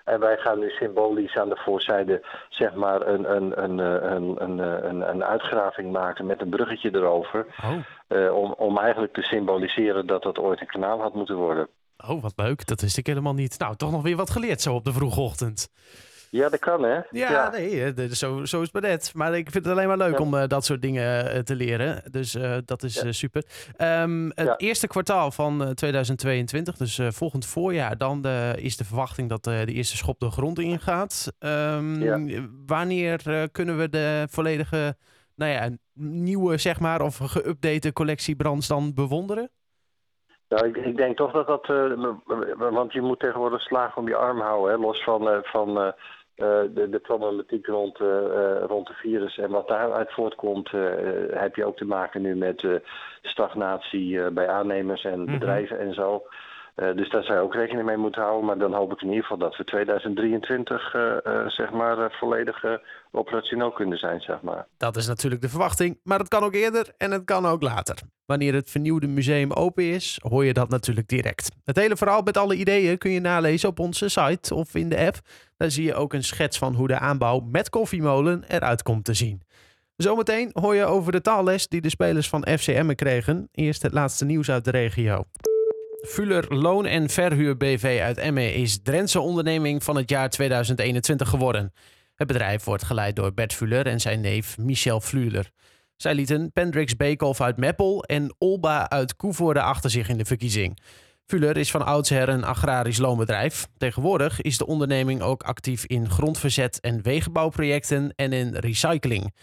En 0.06 0.20
wij 0.20 0.36
gaan 0.36 0.58
nu 0.58 0.70
symbolisch 0.70 1.36
aan 1.36 1.48
de 1.48 1.60
voorzijde 1.64 2.26
zeg 2.48 2.74
maar 2.74 3.06
een, 3.06 3.36
een, 3.36 3.62
een, 3.62 3.78
een, 3.78 4.42
een, 4.42 4.58
een, 4.88 5.08
een 5.08 5.24
uitgraving 5.24 5.92
maken 5.92 6.26
met 6.26 6.40
een 6.40 6.48
bruggetje 6.48 6.94
erover. 6.94 7.46
Oh. 7.62 7.72
Uh, 8.08 8.34
om, 8.34 8.54
om 8.58 8.78
eigenlijk 8.78 9.12
te 9.12 9.22
symboliseren 9.22 10.06
dat 10.06 10.22
dat 10.22 10.38
ooit 10.38 10.60
een 10.60 10.66
kanaal 10.66 11.00
had 11.00 11.14
moeten 11.14 11.36
worden. 11.36 11.68
Oh, 12.08 12.22
wat 12.22 12.32
leuk. 12.36 12.66
Dat 12.66 12.80
wist 12.80 12.98
ik 12.98 13.06
helemaal 13.06 13.34
niet. 13.34 13.58
Nou, 13.58 13.76
toch 13.76 13.90
nog 13.90 14.02
weer 14.02 14.16
wat 14.16 14.30
geleerd 14.30 14.60
zo 14.60 14.74
op 14.74 14.84
de 14.84 14.92
vroege 14.92 15.20
ochtend. 15.20 15.68
Ja, 16.36 16.48
dat 16.48 16.60
kan 16.60 16.82
hè? 16.82 16.94
Ja, 16.94 17.02
ja. 17.10 17.50
nee, 17.50 18.14
zo, 18.14 18.44
zo 18.44 18.60
is 18.60 18.70
het 18.70 18.72
maar 18.72 18.90
net. 18.90 19.12
Maar 19.14 19.36
ik 19.36 19.50
vind 19.50 19.64
het 19.64 19.74
alleen 19.74 19.88
maar 19.88 19.96
leuk 19.96 20.18
ja. 20.18 20.24
om 20.24 20.34
uh, 20.34 20.46
dat 20.46 20.64
soort 20.64 20.82
dingen 20.82 21.36
uh, 21.36 21.40
te 21.40 21.54
leren. 21.54 22.02
Dus 22.10 22.34
uh, 22.34 22.56
dat 22.64 22.82
is 22.82 23.00
ja. 23.00 23.12
super. 23.12 23.44
Um, 23.78 24.32
het 24.34 24.54
eerste 24.60 24.86
kwartaal 24.86 25.30
van 25.30 25.74
2022, 25.74 26.76
dus 26.76 27.00
volgend 27.08 27.46
voorjaar, 27.46 27.98
dan 27.98 28.26
is 28.56 28.76
de 28.76 28.84
verwachting 28.84 29.28
dat 29.28 29.44
de 29.44 29.64
eerste 29.66 29.96
schop 29.96 30.20
de 30.20 30.30
grond 30.30 30.58
ingaat. 30.58 31.32
Um, 31.38 32.64
wanneer 32.66 33.48
kunnen 33.52 33.78
we 33.78 33.88
de 33.88 34.26
volledige, 34.30 34.96
nou 35.34 35.52
ja, 35.52 35.68
nieuwe, 35.98 36.56
zeg 36.56 36.80
maar, 36.80 37.00
of 37.00 37.18
geüpdate 37.18 37.92
collectie 37.92 38.36
brands 38.36 38.68
dan 38.68 38.94
bewonderen? 38.94 39.50
Nou, 40.48 40.66
ik, 40.66 40.76
ik, 40.76 40.96
denk 40.96 41.16
toch 41.16 41.32
dat 41.32 41.46
dat. 41.46 41.68
Uh, 41.68 42.14
want 42.56 42.92
je 42.92 43.00
moet 43.00 43.20
tegenwoordig 43.20 43.60
slagen 43.60 43.96
om 43.96 44.08
je 44.08 44.16
arm 44.16 44.40
houden. 44.40 44.74
Hè, 44.74 44.80
los 44.80 45.04
van, 45.04 45.28
uh, 45.28 45.38
van 45.42 45.82
uh, 45.82 45.92
de, 46.36 46.86
de, 46.90 46.98
problematiek 46.98 47.66
rond, 47.66 47.98
rond 48.66 48.86
de 48.86 48.94
virus 48.94 49.38
en 49.38 49.50
wat 49.50 49.68
daaruit 49.68 50.12
voortkomt. 50.12 50.70
heb 51.30 51.54
je 51.54 51.64
ook 51.64 51.76
te 51.76 51.84
maken 51.84 52.22
nu 52.22 52.34
met 52.34 52.66
stagnatie 53.22 54.30
bij 54.30 54.48
aannemers 54.48 55.04
en 55.04 55.22
mhm. 55.22 55.32
bedrijven 55.32 55.78
en 55.78 55.94
zo. 55.94 56.22
Uh, 56.76 56.96
dus 56.96 57.10
daar 57.10 57.22
zou 57.24 57.38
je 57.38 57.44
ook 57.44 57.54
rekening 57.54 57.86
mee 57.86 57.96
moeten 57.96 58.22
houden. 58.22 58.44
Maar 58.44 58.58
dan 58.58 58.74
hoop 58.74 58.92
ik 58.92 59.00
in 59.00 59.08
ieder 59.08 59.22
geval 59.22 59.38
dat 59.38 59.56
we 59.56 59.64
2023 59.64 60.94
uh, 60.94 61.02
uh, 61.02 61.48
zeg 61.48 61.70
maar, 61.70 62.16
volledig 62.18 62.64
operationeel 63.10 63.72
kunnen 63.72 63.98
zijn. 63.98 64.20
Zeg 64.20 64.42
maar. 64.42 64.66
Dat 64.76 64.96
is 64.96 65.06
natuurlijk 65.06 65.42
de 65.42 65.48
verwachting. 65.48 66.00
Maar 66.02 66.18
het 66.18 66.28
kan 66.28 66.42
ook 66.42 66.54
eerder 66.54 66.92
en 66.98 67.10
het 67.10 67.24
kan 67.24 67.46
ook 67.46 67.62
later. 67.62 67.98
Wanneer 68.26 68.54
het 68.54 68.70
vernieuwde 68.70 69.06
museum 69.06 69.52
open 69.52 69.84
is, 69.84 70.20
hoor 70.22 70.44
je 70.44 70.52
dat 70.52 70.68
natuurlijk 70.68 71.08
direct. 71.08 71.50
Het 71.64 71.76
hele 71.76 71.96
verhaal 71.96 72.22
met 72.22 72.36
alle 72.36 72.54
ideeën 72.54 72.98
kun 72.98 73.10
je 73.10 73.20
nalezen 73.20 73.68
op 73.68 73.78
onze 73.78 74.08
site 74.08 74.54
of 74.54 74.74
in 74.74 74.88
de 74.88 74.98
app. 74.98 75.16
Daar 75.56 75.70
zie 75.70 75.84
je 75.84 75.94
ook 75.94 76.12
een 76.12 76.24
schets 76.24 76.58
van 76.58 76.74
hoe 76.74 76.88
de 76.88 76.98
aanbouw 76.98 77.40
met 77.40 77.70
koffiemolen 77.70 78.44
eruit 78.48 78.82
komt 78.82 79.04
te 79.04 79.14
zien. 79.14 79.42
Zometeen 79.96 80.50
hoor 80.52 80.74
je 80.74 80.84
over 80.84 81.12
de 81.12 81.20
taalles 81.20 81.68
die 81.68 81.80
de 81.80 81.90
spelers 81.90 82.28
van 82.28 82.46
FCM 82.58 82.94
kregen. 82.94 83.48
Eerst 83.52 83.82
het 83.82 83.92
laatste 83.92 84.24
nieuws 84.24 84.50
uit 84.50 84.64
de 84.64 84.70
regio. 84.70 85.24
Fuller 86.02 86.54
Loon 86.54 86.86
en 86.86 87.08
Verhuur 87.10 87.56
BV 87.56 88.00
uit 88.02 88.18
Emmen 88.18 88.54
is 88.54 88.82
Drentse 88.82 89.20
onderneming 89.20 89.82
van 89.82 89.96
het 89.96 90.10
jaar 90.10 90.30
2021 90.30 91.28
geworden. 91.28 91.72
Het 92.14 92.26
bedrijf 92.26 92.64
wordt 92.64 92.84
geleid 92.84 93.16
door 93.16 93.34
Bert 93.34 93.52
Fuller 93.54 93.86
en 93.86 94.00
zijn 94.00 94.20
neef 94.20 94.58
Michel 94.58 95.00
Fluler. 95.00 95.50
Zij 95.96 96.14
lieten 96.14 96.52
Pendrix 96.52 96.96
Beekhoff 96.96 97.40
uit 97.40 97.56
Meppel 97.56 98.04
en 98.04 98.34
Olba 98.38 98.88
uit 98.88 99.16
Koevoorde 99.16 99.60
achter 99.60 99.90
zich 99.90 100.08
in 100.08 100.18
de 100.18 100.24
verkiezing. 100.24 100.78
Fuller 101.26 101.56
is 101.56 101.70
van 101.70 101.86
oudsher 101.86 102.28
een 102.28 102.44
agrarisch 102.44 102.98
loonbedrijf. 102.98 103.66
Tegenwoordig 103.76 104.40
is 104.40 104.58
de 104.58 104.66
onderneming 104.66 105.22
ook 105.22 105.42
actief 105.42 105.84
in 105.84 106.10
grondverzet 106.10 106.80
en 106.80 107.02
wegenbouwprojecten 107.02 108.12
en 108.16 108.32
in 108.32 108.54
recycling. 108.54 109.34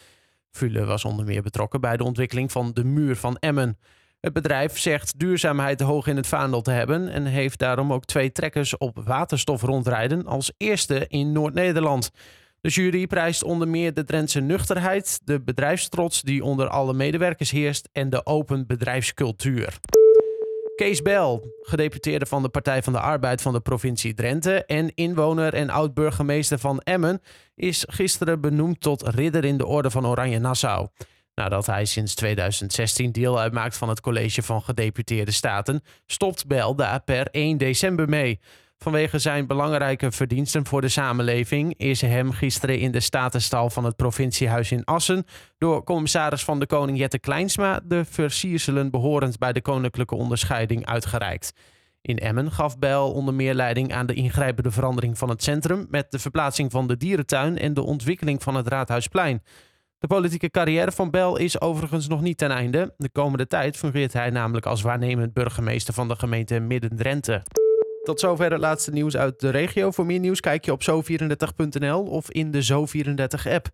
Fuller 0.51 0.85
was 0.85 1.05
onder 1.05 1.25
meer 1.25 1.41
betrokken 1.41 1.81
bij 1.81 1.97
de 1.97 2.03
ontwikkeling 2.03 2.51
van 2.51 2.71
de 2.73 2.83
muur 2.83 3.15
van 3.15 3.37
Emmen. 3.37 3.77
Het 4.23 4.33
bedrijf 4.33 4.79
zegt 4.79 5.19
duurzaamheid 5.19 5.81
hoog 5.81 6.07
in 6.07 6.15
het 6.15 6.27
vaandel 6.27 6.61
te 6.61 6.71
hebben 6.71 7.09
en 7.09 7.25
heeft 7.25 7.59
daarom 7.59 7.93
ook 7.93 8.05
twee 8.05 8.31
trekkers 8.31 8.77
op 8.77 9.01
waterstof 9.05 9.61
rondrijden 9.61 10.25
als 10.25 10.51
eerste 10.57 11.05
in 11.07 11.31
Noord-Nederland. 11.31 12.11
De 12.61 12.69
jury 12.69 13.07
prijst 13.07 13.43
onder 13.43 13.67
meer 13.67 13.93
de 13.93 14.03
Drentse 14.03 14.39
nuchterheid, 14.39 15.19
de 15.23 15.41
bedrijfstrots 15.41 16.21
die 16.21 16.43
onder 16.43 16.67
alle 16.67 16.93
medewerkers 16.93 17.51
heerst 17.51 17.89
en 17.91 18.09
de 18.09 18.25
open 18.25 18.67
bedrijfscultuur. 18.67 19.79
Kees 20.75 21.01
Bel, 21.01 21.53
gedeputeerde 21.61 22.25
van 22.25 22.41
de 22.41 22.49
Partij 22.49 22.83
van 22.83 22.93
de 22.93 22.99
Arbeid 22.99 23.41
van 23.41 23.53
de 23.53 23.61
provincie 23.61 24.13
Drenthe 24.13 24.65
en 24.65 24.95
inwoner 24.95 25.53
en 25.53 25.69
oud-burgemeester 25.69 26.59
van 26.59 26.79
Emmen, 26.79 27.21
is 27.55 27.85
gisteren 27.89 28.41
benoemd 28.41 28.81
tot 28.81 29.07
ridder 29.07 29.45
in 29.45 29.57
de 29.57 29.65
Orde 29.65 29.89
van 29.89 30.07
Oranje 30.07 30.39
Nassau. 30.39 30.87
Nadat 31.35 31.65
hij 31.65 31.85
sinds 31.85 32.15
2016 32.15 33.11
deel 33.11 33.39
uitmaakt 33.39 33.77
van 33.77 33.89
het 33.89 34.01
College 34.01 34.41
van 34.41 34.61
Gedeputeerde 34.61 35.31
Staten, 35.31 35.83
stopt 36.05 36.47
Bel 36.47 36.75
daar 36.75 37.01
per 37.03 37.27
1 37.31 37.57
december 37.57 38.09
mee. 38.09 38.39
Vanwege 38.77 39.19
zijn 39.19 39.47
belangrijke 39.47 40.11
verdiensten 40.11 40.65
voor 40.65 40.81
de 40.81 40.89
samenleving 40.89 41.73
is 41.77 42.01
hem 42.01 42.31
gisteren 42.31 42.79
in 42.79 42.91
de 42.91 42.99
Statenstal 42.99 43.69
van 43.69 43.83
het 43.83 43.95
provinciehuis 43.95 44.71
in 44.71 44.83
Assen 44.83 45.25
door 45.57 45.83
commissaris 45.83 46.43
van 46.43 46.59
de 46.59 46.65
Koning 46.65 46.97
Jette 46.97 47.19
Kleinsma 47.19 47.79
de 47.83 48.05
versierselen 48.05 48.91
behorend 48.91 49.37
bij 49.37 49.53
de 49.53 49.61
koninklijke 49.61 50.15
onderscheiding 50.15 50.85
uitgereikt. 50.85 51.53
In 52.01 52.17
Emmen 52.17 52.51
gaf 52.51 52.79
Bijl 52.79 53.11
onder 53.11 53.33
meer 53.33 53.53
leiding 53.53 53.93
aan 53.93 54.05
de 54.05 54.13
ingrijpende 54.13 54.71
verandering 54.71 55.17
van 55.17 55.29
het 55.29 55.43
centrum 55.43 55.87
met 55.89 56.11
de 56.11 56.19
verplaatsing 56.19 56.71
van 56.71 56.87
de 56.87 56.97
dierentuin 56.97 57.57
en 57.57 57.73
de 57.73 57.83
ontwikkeling 57.83 58.43
van 58.43 58.55
het 58.55 58.67
Raadhuisplein. 58.67 59.43
De 60.03 60.09
politieke 60.09 60.49
carrière 60.49 60.91
van 60.91 61.09
Bel 61.09 61.37
is 61.37 61.61
overigens 61.61 62.07
nog 62.07 62.21
niet 62.21 62.37
ten 62.37 62.51
einde. 62.51 62.93
De 62.97 63.09
komende 63.09 63.47
tijd 63.47 63.77
fungeert 63.77 64.13
hij 64.13 64.29
namelijk 64.29 64.65
als 64.65 64.81
waarnemend 64.81 65.33
burgemeester 65.33 65.93
van 65.93 66.07
de 66.07 66.15
gemeente 66.15 66.59
Midden-Drenthe. 66.59 67.43
Tot 68.03 68.19
zover 68.19 68.51
het 68.51 68.59
laatste 68.59 68.91
nieuws 68.91 69.17
uit 69.17 69.39
de 69.39 69.49
regio. 69.49 69.91
Voor 69.91 70.05
meer 70.05 70.19
nieuws 70.19 70.39
kijk 70.39 70.65
je 70.65 70.71
op 70.71 70.81
zo34.nl 70.81 72.03
of 72.03 72.31
in 72.31 72.51
de 72.51 72.65
Zo34-app. 72.65 73.69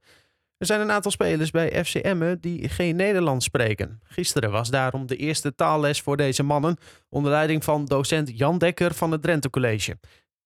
Er 0.58 0.66
zijn 0.66 0.82
een 0.82 0.92
aantal 0.92 1.12
spelers 1.12 1.52
bij 1.52 1.84
FCM 1.84 2.36
die 2.40 2.70
geen 2.70 2.96
Nederlands 2.96 3.46
spreken. 3.46 4.00
Gisteren 4.04 4.52
was 4.52 4.70
daarom 4.70 5.08
de 5.08 5.16
eerste 5.16 5.56
taalles 5.56 6.02
voor 6.02 6.18
deze 6.18 6.44
mannen 6.44 6.78
onder 7.10 7.32
leiding 7.32 7.64
van 7.64 7.86
docent 7.86 8.38
Jan 8.38 8.58
Dekker 8.58 8.94
van 8.94 9.12
het 9.12 9.22
Drenthe 9.22 9.50
College. 9.50 9.98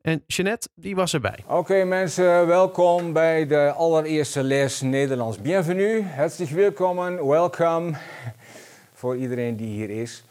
En 0.04 0.24
Jeanette, 0.28 0.70
die 0.76 0.96
was 0.96 1.14
erbij. 1.14 1.44
Oké 1.48 1.84
mensen, 1.84 2.48
welkom 2.48 3.14
bij 3.14 3.48
de 3.48 3.72
allereerste 3.72 4.44
les 4.44 4.82
Nederlands. 4.82 5.42
Bienvenue, 5.42 6.04
hartelijk 6.04 6.52
welkom, 6.52 7.28
welkom 7.28 7.96
voor 8.94 9.18
iedereen 9.18 9.56
die 9.56 9.68
hier 9.68 9.90
is. 9.90 10.24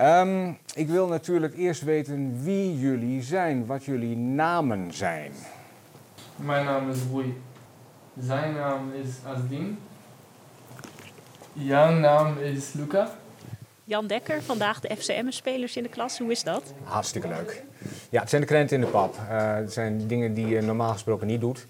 Um, 0.00 0.58
ik 0.74 0.88
wil 0.88 1.06
natuurlijk 1.06 1.56
eerst 1.56 1.82
weten 1.82 2.42
wie 2.42 2.78
jullie 2.78 3.22
zijn, 3.22 3.66
wat 3.66 3.84
jullie 3.84 4.16
namen 4.16 4.92
zijn. 4.92 5.32
Mijn 6.36 6.64
naam 6.64 6.90
is 6.90 6.98
Rui. 7.12 7.40
Zijn 8.18 8.54
naam 8.54 8.92
is 8.92 9.08
Asdin. 9.24 9.78
Jouw 11.52 11.92
naam 11.92 12.38
is 12.38 12.72
Luca. 12.72 13.10
Jan 13.84 14.06
Dekker, 14.06 14.42
vandaag 14.42 14.80
de 14.80 14.96
FCM-spelers 14.96 15.76
in 15.76 15.82
de 15.82 15.88
klas. 15.88 16.18
Hoe 16.18 16.30
is 16.30 16.42
dat? 16.42 16.74
Hartstikke 16.82 17.28
leuk. 17.28 17.64
Ja, 18.16 18.22
het 18.22 18.30
zijn 18.30 18.42
de 18.42 18.48
krenten 18.48 18.76
in 18.76 18.82
de 18.82 18.90
pap. 18.90 19.14
Uh, 19.14 19.54
het 19.54 19.72
zijn 19.72 20.06
dingen 20.06 20.34
die 20.34 20.46
je 20.46 20.62
normaal 20.62 20.92
gesproken 20.92 21.26
niet 21.26 21.40
doet. 21.40 21.66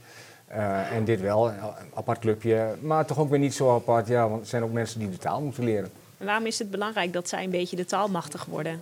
Uh, 0.51 0.93
en 0.93 1.05
dit 1.05 1.21
wel, 1.21 1.49
een 1.49 1.55
apart 1.95 2.19
clubje. 2.19 2.75
Maar 2.81 3.07
toch 3.07 3.19
ook 3.19 3.31
weer 3.31 3.39
niet 3.39 3.55
zo 3.55 3.75
apart, 3.75 4.09
ja, 4.09 4.29
want 4.29 4.41
het 4.41 4.49
zijn 4.49 4.63
ook 4.63 4.73
mensen 4.73 4.99
die 4.99 5.11
de 5.11 5.19
taal 5.19 5.41
moeten 5.41 5.65
leren. 5.65 5.91
En 6.19 6.27
waarom 6.27 6.47
is 6.47 6.59
het 6.59 6.71
belangrijk 6.71 7.13
dat 7.13 7.29
zij 7.29 7.45
een 7.45 7.51
beetje 7.51 7.77
de 7.77 7.85
taal 7.85 8.09
machtig 8.09 8.45
worden? 8.45 8.81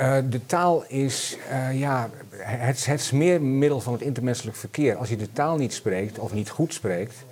Uh, 0.00 0.16
de 0.30 0.46
taal 0.46 0.84
is 0.86 1.36
uh, 1.50 1.80
ja, 1.80 2.10
het, 2.36 2.86
het 2.86 3.00
smeermiddel 3.00 3.80
van 3.80 3.92
het 3.92 4.02
intermenselijk 4.02 4.56
verkeer. 4.56 4.96
Als 4.96 5.08
je 5.08 5.16
de 5.16 5.32
taal 5.32 5.56
niet 5.56 5.72
spreekt 5.72 6.18
of 6.18 6.32
niet 6.32 6.50
goed 6.50 6.74
spreekt, 6.74 7.24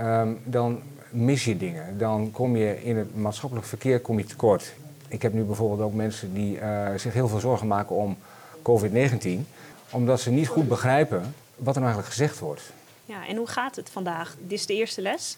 um, 0.00 0.38
dan 0.44 0.80
mis 1.08 1.44
je 1.44 1.56
dingen. 1.56 1.98
Dan 1.98 2.30
kom 2.30 2.56
je 2.56 2.82
in 2.84 2.96
het 2.96 3.16
maatschappelijk 3.16 3.66
verkeer 3.66 4.00
kom 4.00 4.18
je 4.18 4.24
tekort. 4.24 4.74
Ik 5.08 5.22
heb 5.22 5.32
nu 5.32 5.42
bijvoorbeeld 5.42 5.80
ook 5.80 5.94
mensen 5.94 6.34
die 6.34 6.58
zich 6.96 7.12
heel 7.12 7.28
veel 7.28 7.40
zorgen 7.40 7.66
maken 7.66 7.96
om 7.96 8.16
COVID-19, 8.62 9.46
omdat 9.90 10.20
ze 10.20 10.30
niet 10.30 10.48
goed 10.48 10.68
begrijpen 10.68 11.34
wat 11.56 11.74
er 11.74 11.80
nou 11.80 11.92
eigenlijk 11.92 12.14
gezegd 12.14 12.38
wordt. 12.38 12.62
Ja, 13.04 13.26
en 13.26 13.36
hoe 13.36 13.46
gaat 13.46 13.76
het 13.76 13.90
vandaag? 13.90 14.36
Dit 14.40 14.58
is 14.58 14.66
de 14.66 14.74
eerste 14.74 15.02
les. 15.02 15.36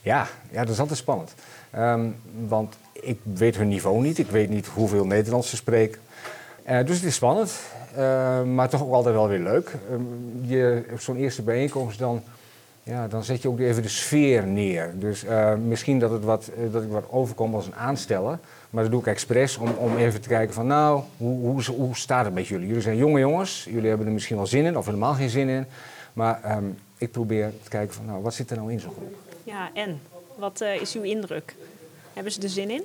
Ja, 0.00 0.28
ja 0.50 0.60
dat 0.60 0.72
is 0.72 0.80
altijd 0.80 0.98
spannend. 0.98 1.34
Um, 1.76 2.16
want 2.48 2.76
ik 2.92 3.18
weet 3.22 3.56
hun 3.56 3.68
niveau 3.68 4.00
niet. 4.00 4.18
Ik 4.18 4.30
weet 4.30 4.48
niet 4.48 4.66
hoeveel 4.66 5.06
Nederlands 5.06 5.50
ze 5.50 5.56
spreken. 5.56 6.00
Uh, 6.68 6.84
dus 6.84 6.96
het 6.96 7.04
is 7.04 7.14
spannend, 7.14 7.60
uh, 7.96 8.42
maar 8.42 8.68
toch 8.68 8.82
ook 8.82 8.92
altijd 8.92 9.14
wel 9.14 9.28
weer 9.28 9.38
leuk. 9.38 9.74
Um, 9.90 10.40
je, 10.46 10.84
zo'n 10.98 11.16
eerste 11.16 11.42
bijeenkomst 11.42 11.98
dan, 11.98 12.22
ja, 12.82 13.08
dan 13.08 13.24
zet 13.24 13.42
je 13.42 13.48
ook 13.48 13.58
even 13.58 13.82
de 13.82 13.88
sfeer 13.88 14.46
neer. 14.46 14.92
Dus 14.98 15.24
uh, 15.24 15.54
misschien 15.54 15.98
dat, 15.98 16.10
het 16.10 16.24
wat, 16.24 16.50
dat 16.72 16.82
ik 16.82 16.90
wat 16.90 17.04
overkom 17.10 17.54
als 17.54 17.66
een 17.66 17.74
aansteller. 17.74 18.38
Maar 18.70 18.82
dat 18.82 18.92
doe 18.92 19.00
ik 19.00 19.06
expres 19.06 19.56
om, 19.56 19.70
om 19.70 19.96
even 19.96 20.20
te 20.20 20.28
kijken 20.28 20.54
van 20.54 20.66
nou, 20.66 21.02
hoe, 21.16 21.38
hoe, 21.38 21.62
hoe 21.64 21.96
staat 21.96 22.24
het 22.24 22.34
met 22.34 22.46
jullie? 22.46 22.66
Jullie 22.66 22.82
zijn 22.82 22.96
jonge 22.96 23.18
jongens, 23.18 23.64
jullie 23.70 23.88
hebben 23.88 24.06
er 24.06 24.12
misschien 24.12 24.36
wel 24.36 24.46
zin 24.46 24.64
in 24.64 24.76
of 24.76 24.86
helemaal 24.86 25.14
geen 25.14 25.30
zin 25.30 25.48
in. 25.48 25.66
Maar 26.12 26.56
um, 26.56 26.78
ik 26.96 27.10
probeer 27.10 27.52
te 27.62 27.68
kijken 27.68 27.94
van 27.94 28.04
nou, 28.04 28.22
wat 28.22 28.34
zit 28.34 28.50
er 28.50 28.56
nou 28.56 28.72
in 28.72 28.80
zo'n 28.80 28.92
groep? 28.92 29.14
Ja, 29.44 29.70
en? 29.74 30.00
Wat 30.34 30.60
uh, 30.60 30.80
is 30.80 30.94
uw 30.96 31.02
indruk? 31.02 31.54
Hebben 32.12 32.32
ze 32.32 32.42
er 32.42 32.48
zin 32.48 32.70
in? 32.70 32.82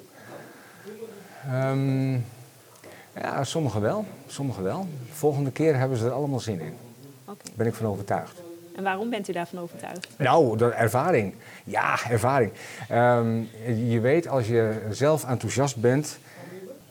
Um, 1.53 2.25
ja, 3.15 3.43
sommigen 3.43 3.81
wel. 3.81 4.05
Sommigen 4.27 4.63
wel. 4.63 4.87
Volgende 5.11 5.51
keer 5.51 5.77
hebben 5.77 5.97
ze 5.97 6.05
er 6.05 6.11
allemaal 6.11 6.39
zin 6.39 6.59
in. 6.59 6.73
Okay. 7.23 7.37
Daar 7.43 7.53
ben 7.55 7.67
ik 7.67 7.73
van 7.73 7.85
overtuigd. 7.85 8.46
En 8.77 8.83
waarom 8.83 9.09
bent 9.09 9.27
u 9.27 9.31
daarvan 9.31 9.59
overtuigd? 9.59 10.07
Nou, 10.17 10.57
door 10.57 10.71
ervaring. 10.71 11.33
Ja, 11.63 12.09
ervaring. 12.09 12.51
Um, 12.91 13.49
je 13.89 13.99
weet 13.99 14.27
als 14.27 14.47
je 14.47 14.81
zelf 14.89 15.25
enthousiast 15.25 15.75
bent, 15.75 16.19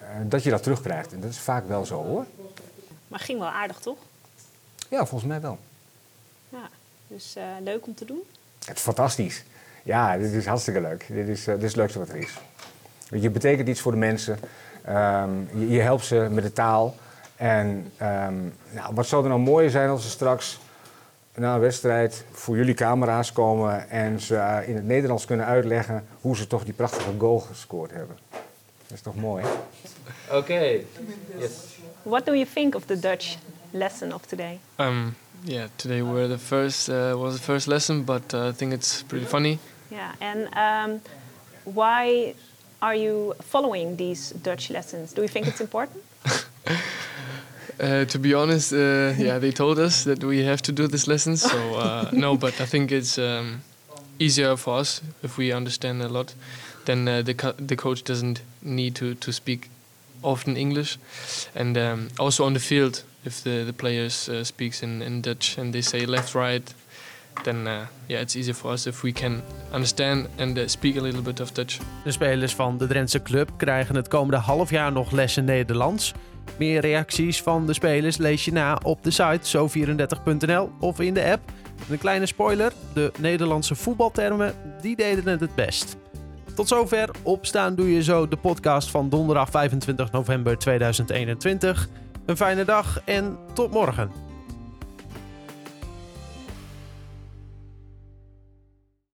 uh, 0.01 0.07
dat 0.23 0.43
je 0.43 0.51
dat 0.51 0.63
terugkrijgt. 0.63 1.13
En 1.13 1.21
dat 1.21 1.31
is 1.31 1.39
vaak 1.39 1.69
wel 1.69 1.85
zo 1.85 2.05
hoor. 2.05 2.25
Maar 3.09 3.21
ging 3.21 3.39
wel 3.39 3.49
aardig, 3.49 3.79
toch? 3.79 3.97
Ja, 4.89 5.07
volgens 5.07 5.31
mij 5.31 5.41
wel. 5.41 5.59
Ja, 6.49 6.69
dus 7.07 7.35
uh, 7.39 7.45
leuk 7.63 7.87
om 7.87 7.95
te 7.95 8.05
doen? 8.05 8.23
Het 8.65 8.77
is 8.77 8.83
fantastisch. 8.83 9.45
Ja, 9.83 10.17
dit 10.17 10.33
is 10.33 10.47
hartstikke 10.47 10.81
leuk. 10.81 11.07
Dit 11.09 11.29
is, 11.29 11.49
uh, 11.49 11.55
dit 11.55 11.63
is 11.63 11.69
het 11.69 11.77
leukste 11.77 11.99
wat 11.99 12.09
er 12.09 12.17
is. 12.17 12.35
Je 13.11 13.31
betekent 13.31 13.69
iets 13.69 13.81
voor 13.81 13.93
de 13.93 13.99
mensen. 13.99 14.39
Um, 14.89 15.49
je, 15.55 15.69
je, 15.69 15.81
helpt 15.81 16.05
ze 16.05 16.29
met 16.31 16.45
de 16.45 16.53
taal. 16.53 16.95
En 17.37 17.93
um, 18.03 18.55
nou, 18.71 18.95
wat 18.95 19.07
zou 19.07 19.23
er 19.23 19.29
nou 19.29 19.41
mooier 19.41 19.71
zijn 19.71 19.89
als 19.89 20.03
ze 20.03 20.09
straks 20.09 20.59
na 21.37 21.55
een 21.55 21.61
wedstrijd 21.61 22.25
voor 22.33 22.57
jullie 22.57 22.75
camera's 22.75 23.33
komen 23.33 23.91
en 23.91 24.21
ze 24.21 24.35
uh, 24.35 24.69
in 24.69 24.75
het 24.75 24.85
Nederlands 24.85 25.25
kunnen 25.25 25.47
uitleggen 25.47 26.07
hoe 26.21 26.37
ze 26.37 26.47
toch 26.47 26.65
die 26.65 26.73
prachtige 26.73 27.11
goal 27.19 27.39
gescoord 27.39 27.91
hebben. 27.91 28.19
Dat 28.87 28.97
is 28.97 29.01
toch 29.01 29.17
mooi? 29.17 29.45
Oké. 30.27 30.37
Okay. 30.37 30.87
Yes. 31.39 31.53
What 32.03 32.27
do 32.27 32.33
you 32.33 32.47
think 32.55 32.75
of 32.75 32.85
the 32.85 32.99
Dutch 32.99 33.37
lesson 33.71 34.15
of 34.15 34.27
today? 34.27 34.59
Um, 34.77 35.17
yeah, 35.45 35.69
today 35.77 36.03
were 36.03 36.29
the 36.29 36.39
first 36.39 36.89
uh, 36.89 37.15
was 37.15 37.37
the 37.37 37.43
first 37.43 37.67
lesson, 37.67 38.05
but 38.05 38.33
uh, 38.33 38.49
I 38.49 38.53
think 38.53 38.73
it's 38.73 39.03
pretty 39.03 39.27
funny. 39.27 39.59
Yeah, 39.89 40.13
and 40.21 40.49
um, 40.57 41.01
why 41.75 42.35
are 42.79 42.95
you 42.95 43.35
following 43.41 43.97
these 43.97 44.35
Dutch 44.43 44.71
lessons? 44.71 45.13
Do 45.13 45.21
you 45.21 45.29
think 45.29 45.47
it's 45.47 45.61
important? 45.61 46.03
uh, 47.81 48.05
to 48.05 48.19
be 48.19 48.35
honest, 48.35 48.73
uh, 48.73 49.13
yeah, 49.19 49.39
they 49.39 49.53
told 49.53 49.79
us 49.79 50.05
that 50.05 50.25
we 50.25 50.45
have 50.45 50.63
to 50.63 50.73
do 50.73 50.87
this 50.87 51.07
lesson. 51.07 51.37
So 51.37 51.75
uh, 51.75 52.11
no, 52.13 52.37
but 52.37 52.61
I 52.61 52.67
think 52.67 52.91
it's 52.91 53.19
um, 53.19 53.63
easier 54.19 54.57
for 54.57 54.79
us 54.79 55.03
if 55.23 55.39
we 55.39 55.53
understand 55.53 56.03
a 56.03 56.09
lot. 56.09 56.35
Then 56.85 57.09
uh, 57.09 57.23
the 57.23 57.35
co 57.35 57.53
the 57.67 57.77
coach 57.77 58.03
doesn't 58.05 58.43
need 58.63 58.95
to 58.95 59.15
to 59.15 59.33
speak 59.33 59.69
often 60.23 60.57
English, 60.57 60.99
and 61.55 61.77
um, 61.77 62.09
also 62.19 62.45
on 62.45 62.53
the 62.53 62.61
field, 62.61 63.05
if 63.25 63.43
the 63.43 63.65
the 63.65 63.73
players 63.73 64.29
uh, 64.29 64.45
speaks 64.45 64.83
in 64.83 65.03
in 65.03 65.23
Dutch 65.23 65.59
and 65.59 65.73
they 65.73 65.83
say 65.83 66.07
left 66.07 66.35
right 66.35 66.75
then 67.45 67.67
uh, 67.67 67.87
yeah, 68.09 68.21
it's 68.21 68.37
easier 68.37 68.55
for 68.55 68.73
us 68.73 68.87
if 68.87 69.03
we 69.03 69.13
can 69.13 69.43
understand 69.73 70.29
and 70.39 70.59
uh, 70.59 70.69
speak 70.69 70.97
a 70.97 71.01
little 71.01 71.23
bit 71.23 71.41
of 71.41 71.53
Dutch. 71.53 71.79
De 72.05 72.11
spelers 72.11 72.55
van 72.55 72.79
de 72.79 72.87
Drentse 72.87 73.23
club 73.23 73.51
krijgen 73.57 73.95
het 73.95 74.09
komende 74.09 74.37
half 74.37 74.71
jaar 74.71 74.93
nog 74.93 75.11
lessen 75.11 75.45
Nederlands. 75.45 76.13
Meer 76.59 76.81
reacties 76.81 77.43
van 77.43 77.67
de 77.67 77.73
spelers 77.73 78.17
lees 78.17 78.45
je 78.45 78.53
na 78.53 78.79
op 78.83 79.03
de 79.03 79.11
site 79.11 79.59
zo34.nl 79.59 80.71
of 80.81 81.01
in 81.01 81.15
de 81.15 81.25
app. 81.25 81.51
Een 81.91 81.99
kleine 81.99 82.27
spoiler, 82.27 82.73
de 82.93 83.13
Nederlandse 83.19 83.75
voetbaltermen, 83.75 84.55
die 84.81 84.97
deden 84.97 85.29
het 85.29 85.41
het 85.41 85.55
best. 85.55 85.97
Tot 86.55 86.69
zover, 86.69 87.11
opstaan 87.23 87.75
doe 87.75 87.93
je 87.93 88.03
zo 88.03 88.29
de 88.29 88.37
podcast 88.37 88.91
van 88.91 89.09
donderdag 89.09 89.51
25 89.51 90.13
november 90.13 90.59
2021. 90.59 91.89
Een 92.27 92.37
fijne 92.37 92.65
dag 92.65 93.01
en 93.05 93.39
tot 93.53 93.71
morgen. 93.71 94.26